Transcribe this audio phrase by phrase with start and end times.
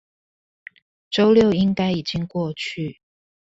[1.11, 2.99] 週六應該已經過去